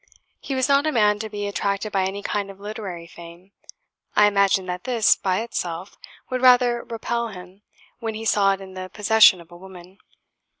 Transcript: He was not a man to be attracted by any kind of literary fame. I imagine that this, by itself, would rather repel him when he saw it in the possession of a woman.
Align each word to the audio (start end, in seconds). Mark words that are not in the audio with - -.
He 0.39 0.55
was 0.55 0.67
not 0.67 0.87
a 0.87 0.91
man 0.91 1.19
to 1.19 1.29
be 1.29 1.45
attracted 1.45 1.91
by 1.91 2.05
any 2.05 2.23
kind 2.23 2.49
of 2.49 2.59
literary 2.59 3.05
fame. 3.05 3.51
I 4.15 4.25
imagine 4.25 4.65
that 4.65 4.83
this, 4.85 5.15
by 5.15 5.41
itself, 5.41 5.95
would 6.31 6.41
rather 6.41 6.81
repel 6.83 7.27
him 7.27 7.61
when 7.99 8.15
he 8.15 8.25
saw 8.25 8.53
it 8.53 8.61
in 8.61 8.73
the 8.73 8.89
possession 8.89 9.39
of 9.39 9.51
a 9.51 9.57
woman. 9.57 9.99